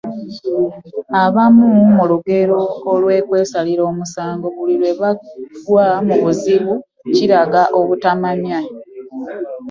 Abali 1.21 1.65
mu 1.95 2.03
lugero 2.11 2.59
okwesalira 3.21 3.83
omusango 3.91 4.45
buli 4.55 4.75
lwe 4.81 4.91
bagwa 5.01 5.87
mu 6.07 6.15
buzibu 6.23 6.73
kiraga 7.15 7.61
obutamanya. 7.79 8.59